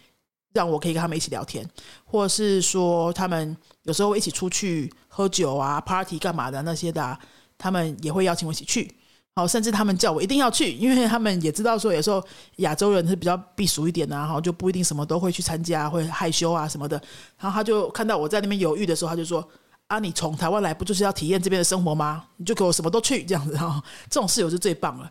[0.53, 1.69] 让我可以跟他们一起聊天，
[2.05, 7.19] 或者是说他们有时候一起出去喝酒啊、party 干嘛的那些的，
[7.57, 8.95] 他们也会邀请我一起去。
[9.37, 12.21] 好，甚至他们叫我一定要去，因为他们也知道说有时候
[12.57, 17.01] 亚洲人是比较避俗一点的，然后就不一定什么都会去参加，会害羞啊什么的。
[17.39, 19.49] 然后他就看到我在那边犹豫的时候，他就说
[19.87, 22.25] ：“啊，你从台湾来不就是要体验这边的生活吗？
[22.39, 23.81] 你就给我什么都去这样子哈。”
[24.11, 25.09] 这种室友是最棒了。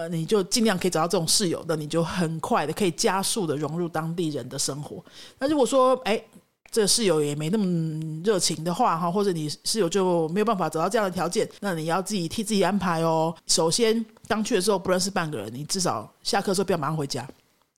[0.00, 5.04] 呃，你就尽量可以找到这种室友，那你就很快的可以加速的融入当地人的生活。
[5.38, 6.18] 那如果说，哎，
[6.70, 13.34] 这个室友也没那么热情的话，哈，或者你室友就没有办法找到这样的条件，那你要自己替自己安排哦。
[13.46, 17.28] 首先，刚去的时候不认识半个人，你至少下课的时候不要马上回家，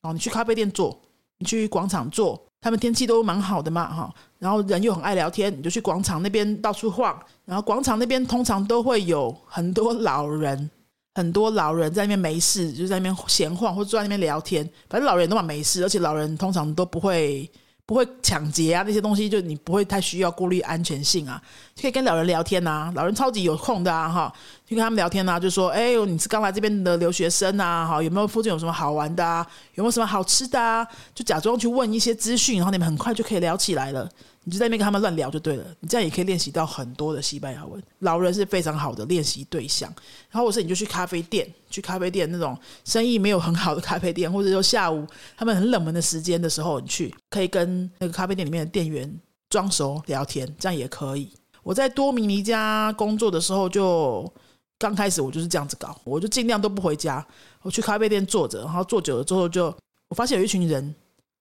[0.02, 0.96] 哦，你去咖啡店坐，
[1.38, 10.70] 你去广场坐，他们天气都蛮好的嘛，哈，然后人又很爱聊天，你就去广场那边到处晃，然后广场那边通常都会有很多老人。
[11.14, 14.68] 很多老人在那边没事，就在那边闲晃或坐在那边聊天。
[14.88, 17.50] 反正老人都嘛没事，而且老人通常都不会
[17.84, 21.42] 不会抢劫啊那些东西，就你不会太需要顾虑安全性啊，
[21.78, 24.32] 可以跟老人聊天呐，老人超级有空的啊哈，
[24.66, 34.08] 就跟他们聊天呐，就说哎呦你是刚来这边的留学生啊，哈有没有附近有什么好玩的啊，有没有什么好吃的啊，就假装去问一些资讯，然后你们很快就可以聊起来了。
[34.44, 37.80] 你就在那边跟他们乱聊就对了，你这样也可以练习到很多的西班牙文。
[38.00, 39.88] 老人是非常好的练习对象。
[40.30, 51.30] 然后，或是你就去咖啡店，去咖啡店那种生意没有很好的咖啡店，或者说下午他们很冷门的时间的时候，你去可以跟那个咖啡店里面的店员装熟聊天，这样也可以。
[51.62, 54.28] 我在多米尼加工作的时候，就
[54.76, 57.24] 刚开始我就是这样子搞，我就尽量都不回家，
[57.62, 59.66] 我去咖啡店坐着，然后坐久了之后，就
[60.08, 60.92] 我发现有一群人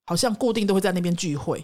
[0.05, 1.63] 好像固定都会在那边聚会。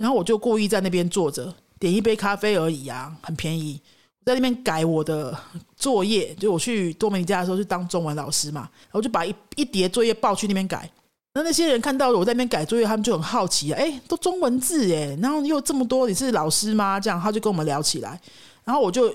[0.00, 3.78] 然后我就故意在那边坐着，点一杯咖啡而已啊，很便宜。
[4.24, 5.36] 在那边改我的
[5.76, 10.90] 作业，就我去多米尼加的时候去当中文老师嘛，然后就把一一叠作业报去那边改。
[11.34, 16.98] 那那些人看到我在那边改作业，他们就很好奇啊，哎，都中文字哎，然后又这么多，你是老师吗？
[16.98, 18.18] 这样他就跟我们聊起来，
[18.64, 19.14] 然后我就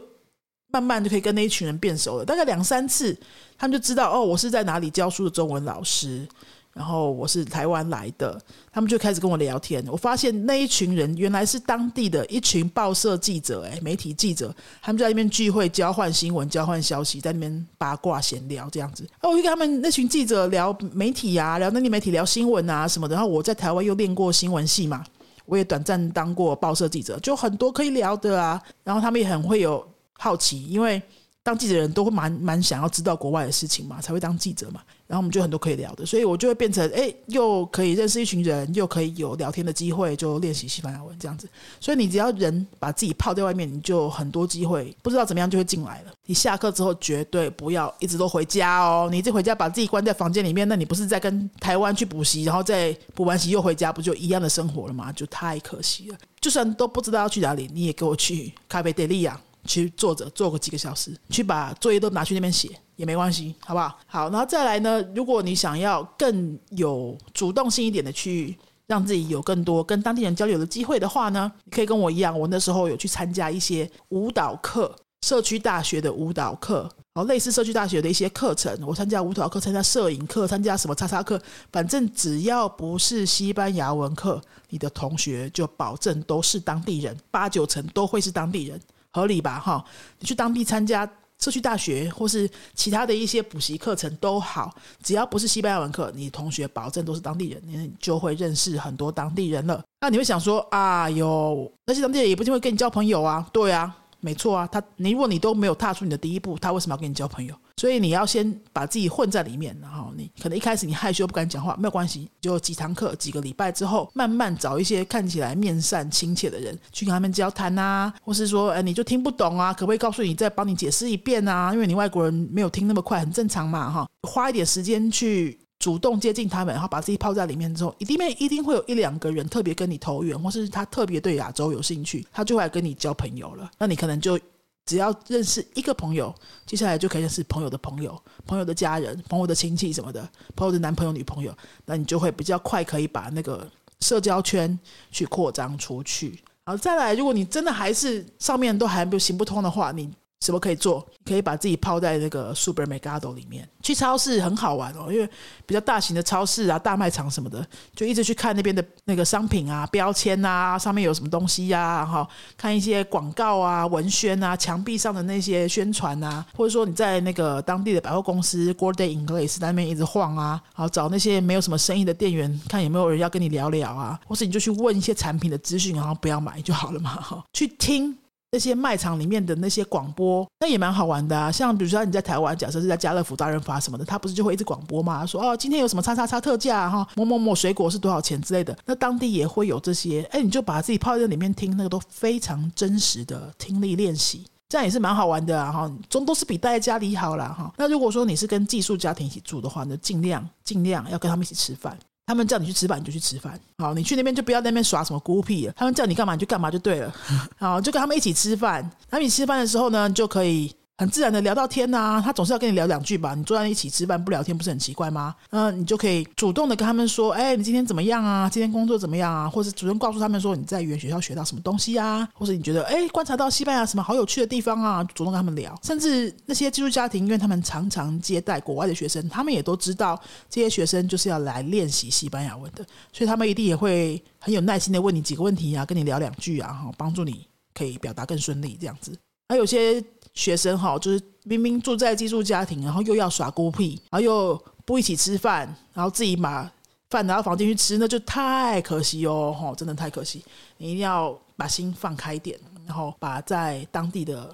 [0.67, 2.25] 慢慢就可以跟那一群人变熟了。
[2.25, 3.17] 大概两三次，
[3.57, 6.27] 他们就知道哦，我是在哪里教书的中文老师。
[6.75, 8.37] 然后我是台湾来的，
[8.69, 9.81] 他们就开始跟我聊天。
[9.87, 19.07] 我发现那一群人原来是当地的一群报社记者，哎，媒体记者，他们在那边聚会，交换新闻，交换消息，在那边八卦闲聊这样子。
[19.21, 23.15] 哦，我就跟他们那群记者聊媒体啊，聊那地媒体，聊新闻啊什么的。
[23.15, 25.01] 然后我在台湾又练过新闻系嘛，
[25.45, 28.61] 我也短暂当过报社记者，就很多可以聊的啊。
[28.83, 31.01] 然后他们也很会有好奇，因为。
[31.45, 34.81] 当记者人都会蛮蛮想要知道国外的事情嘛，才会当记者嘛。
[35.05, 41.47] 然后我们就很多可以聊的，所以我就会变成哎，又可以认识一群人，又可以有聊天的机会，就练习西班牙文这样子。
[41.79, 46.11] 所以你只要人把自己泡在外面，你就很多机会，不知道怎么样就会进来了。
[46.25, 55.11] 你下课之后绝对不要一直都回家哦，你一回家把自己关在房间里面，那你不是在跟台湾去补习，然后再补完习又回家，不就一样的生活了吗？
[55.11, 56.17] 就太可惜了。
[56.41, 59.39] 就算都不知道要去哪里，你也给我去咖啡店里呀。
[59.65, 63.97] 去坐着坐个几个小时，去把作业都拿去那边写也没关系，好不好？
[64.05, 65.03] 好，然后再来呢？
[65.13, 76.81] 如果你想要更有主动性一点的去让自己有更多跟当地人交流的机会的话呢，你可以跟我一样，我那时候有去参加一些舞蹈课，社区大学的舞蹈课，
[77.13, 88.79] 然后类似社区大学的一些课程，我参加舞蹈课，参加摄影课，参加什么叉叉课，反正只要不是西班牙文课，你的同学就保证都是当地人，八九成都会是当地人。
[89.15, 89.81] 合理吧，哈！
[90.19, 99.81] 你去当地参加社区大学或是其他的一些补习课程都好，只要不是西班牙文课，你同学保证都是当地人，你就会认识很多当地人了。
[100.01, 103.47] 那你会想说啊，有那些当地人也不一定会跟你交朋友啊？
[103.53, 103.95] 对啊。
[104.25, 107.53] 没错啊，他你如果你都没有踏出你的第一步，他为什么要跟你交朋友？
[107.77, 121.71] 所以你要先把自己混在里面，然后你可能一开始你害羞不敢讲话，没有关系，就几堂课几个礼拜之后，慢慢找一些看起来面善亲切的人去跟他们交谈啊，或是说，哎，你就听不懂啊，可不可以告诉你再帮你解释一遍啊？
[121.71, 125.59] 因为你外国人没有听那么快，很正常嘛，哈，花一点时间去。
[125.85, 133.69] 主动接近他们，然后把自己泡在里面之后，一定面一定会有一两个人特别跟你投缘，或是他特别对亚洲有兴趣，他就会跟你交朋友了。
[133.77, 134.39] 那你可能就
[134.87, 136.33] 只要认识一个朋友，
[136.65, 143.69] 接下来就可以认识朋友的朋友、朋友的家人、朋友的亲戚什么的，朋友的男朋友、女朋友，那你就会比较快可以把那个
[143.99, 144.79] 社交圈
[145.11, 146.43] 去扩张出去。
[146.63, 150.11] 然后再来，如果你真的还是上面都还不行不通的话，你。
[150.41, 151.05] 什么可以做？
[151.25, 155.27] 可以把自己泡在那个 Super Mercado 里面，去超市很好玩哦，因为
[155.65, 178.15] 比较大型的超市啊、大卖场什么的，就一直去看那边的那个商品啊、标签啊，上面有什么东西呀，哈，看一些广告啊、文宣啊、墙壁上的那些宣传啊，或者说你在那个当地的百货公司 Good Day English 那边一直晃啊，好找那些没有什么生意的店员，看有没有人要跟你聊聊啊，或是你就去问一些产品的资讯，然后不要买就好了嘛，哈，去听。
[178.55, 181.51] 那些卖场里面的那些广播，那也蛮好玩的啊。
[181.51, 185.25] 像比如说你在台湾，假设是在家乐福、大润发什么的，他不是就会一直广播嘛？
[185.25, 188.73] 说哦，今天有什么叉叉叉特价哈，某某某水果是多少钱之类的。
[188.85, 195.69] 那当地也会有这些，哎，你就把自己泡在里面听，那个都非常真实的听力练习，这样也是蛮好玩的啊。
[195.69, 197.73] 哈，总都是比待在家里好了哈。
[197.75, 201.97] 那如果说你是跟寄宿家庭一起住的话，那尽量尽量要跟他们一起吃饭。
[202.25, 203.59] 他们叫你去吃饭，你就去吃饭。
[203.77, 205.73] 好，你去那边就不要在那边耍什么孤僻了。
[205.75, 207.13] 他们叫你干嘛你就干嘛就对了。
[207.57, 208.89] 好，就跟他们一起吃饭。
[209.09, 213.35] 他们一起吃饭的时候呢，就可以很自然的聊到天呐，他总是要跟你聊两句吧？
[213.35, 215.35] 你坐在一起吃饭不聊天不是很奇怪吗？
[215.49, 218.49] 嗯，你就可以主动的跟他们说，哎，你今天怎么样啊？
[218.49, 219.49] 今天工作怎么样啊？
[219.49, 222.25] 或者主动告诉他们说你在语言学校学到什么东西啊？
[222.33, 225.03] 或者你觉得哎观察到西班牙什么好有趣的地方啊？
[225.13, 225.77] 主动跟他们聊。
[225.83, 230.17] 甚至那些寄宿家庭，因为他们常常接待国外的学生，他们也都知道
[230.49, 239.11] 这些学生就是要来练习西班牙文的，所以他们一定也会很有耐心的问你几个问题啊，跟你聊两句啊，哈，帮助你可以表达更顺利这样子。
[239.47, 240.03] 还有些
[240.35, 246.69] 学生哈，就是明明住在寄宿家庭，然后又要耍孤僻，然后又不一起吃饭，然后自己把
[247.09, 250.43] 饭拿到房间去吃，那就太可惜哦，哈，真的太可惜。
[250.77, 254.53] 你一定要把心放开点，然后把在当地的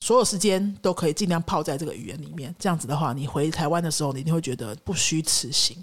[0.00, 2.54] 所有时间都可以尽量泡在这个语言里面。
[2.58, 5.76] 这样子的话，你回台湾的时候，你一定会觉得不虚此行。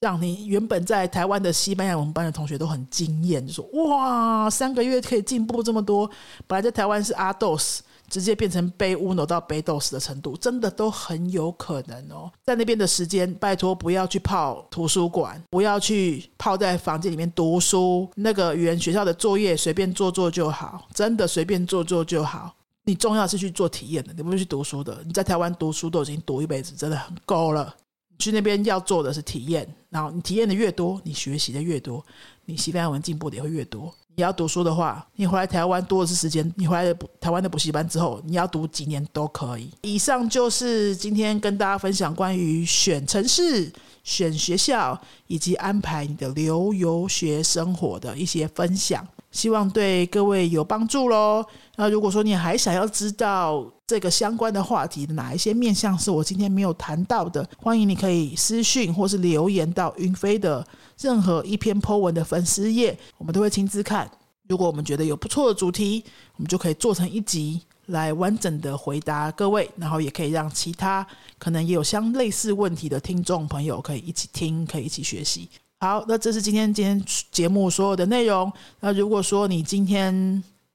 [0.00, 6.10] 让你原本在台湾的西班牙文班的同学都很惊艳，就说：“哇，三个月可以进步这么多！
[6.46, 12.30] 本来在台湾是阿斗斯。”直接变成被乌诺到被斗死的程度，真的都很有可能哦。
[12.44, 18.10] 在那边的时间，拜托不要去泡图书馆，不要去泡在房间里面读书。
[18.16, 22.54] 那个语言学校的作业随便做做就好，真的随便做做就好。
[22.82, 25.00] 你重要是去做体验的，你不是去读书的。
[25.06, 27.72] 你在台湾读书都已经读一辈子，真的很够了。
[28.18, 32.04] 去那边要做的是体验，然后你体验的越多，你学习的越多，
[32.44, 33.94] 你西班牙文进步的也会越多。
[34.20, 36.52] 你要读书的话，你回来台湾多的是时间。
[36.54, 39.70] 你回来台湾的补习班之后，你要读几年都可以。
[39.80, 43.72] 以上就是今天跟大家分享关于选城市、
[44.04, 51.42] 选学校以及安排你的留游学生活的一些分享，希望对各位有帮助喽。
[51.76, 60.62] 那如果说你还想要知道这个相关的话题的哪一些面向是我今天没有谈到的，欢迎你可以私讯或是留言到云飞的。
[61.00, 64.10] 任何一篇 po 文的粉丝页，我们都会亲自看。
[64.48, 66.04] 如果我们觉得有不错的主题，
[66.36, 71.06] 我们就可以做成一集来完整的回答各位，然后也可以让其他
[71.38, 75.48] 可能也有相类似问题的听众朋友可以一起听，可以一起学习。
[75.78, 78.52] 好，那这是今天今天节目所有的内容。
[78.80, 80.12] 那如果说你今天，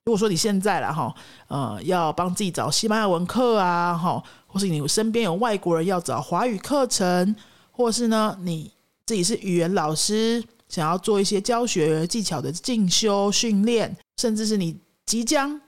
[0.06, 1.14] 如果说你现在了哈，
[1.50, 7.36] 呃，要帮自己找西班牙文课啊，哈，或是你身边有外国人要找华语课程，
[7.72, 8.72] 或是呢你。
[9.06, 14.76] 自己是语言老师，想要做一些教学技巧的进修训练，甚至是你
[15.06, 15.60] 即将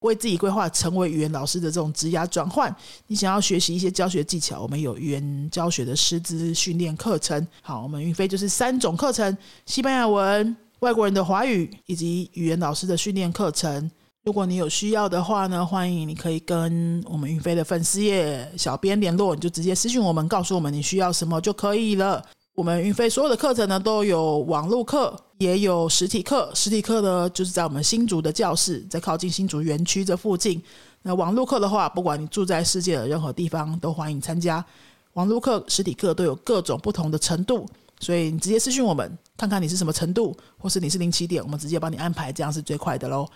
[0.00, 2.74] 为自己规划成为语言老师的这种职涯转换，
[3.06, 7.46] 你想要学习一些教学技巧，我们有语言教学的师资训练课程。
[7.62, 9.36] 好，我们云飞就是三种课程：
[9.66, 13.90] 西班牙文、外国人的华语以及语言老师的训练课程。
[14.24, 22.22] 如果你有需要的话呢，欢迎你可以跟我们云飞的粉丝页小编联络，你就直接私信我们，告诉我们你需要什么就可以了。
[22.60, 26.52] 我们云飞所有的课程呢，都有网络课，也有实体课。
[26.54, 30.62] 实体课呢，就是在我们新竹的教室，在靠近新竹园区这附近。
[31.00, 34.62] 那网络课的话，不管你住在世界的任何地方，都欢迎参加。
[35.14, 37.66] 网络课、实体课都有各种不同的程度，
[37.98, 43.26] 所以你直接私讯我们，看看你是什么程度，或是你是零起点，我们直接帮你安排，这样是最快的喽。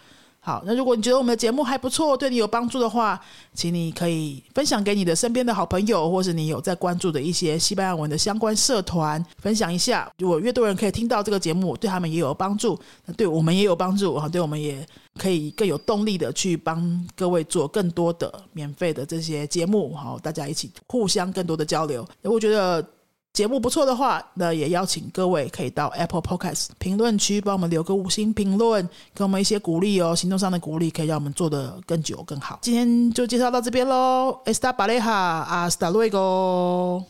[0.46, 3.18] 好，那如果你觉得我们的节目还不错，对你有帮助的话，
[3.54, 10.06] 请你可以分享给你的身边的好朋友，或是你有在关注的一些西班牙文的相关社团，分享一下。
[10.18, 14.86] 如果越多人可以听到这个节目，对他们也有帮助，那对我们也有帮助啊，对我们也
[15.18, 22.06] 可以更有动力的去帮各位做更多的免费的这些节目，好，大家一起互相更多的交流。
[22.20, 22.86] 我觉得。
[23.34, 32.60] 节目不错的话，那也邀请各位可以到 Apple Podcast 评论区帮我们留个五星评论，给我们一些鼓励哦，行动上的鼓励可以让我们做的更久更好。
[32.62, 37.02] 今天就介绍到这边喽，Esta pareja hasta luego。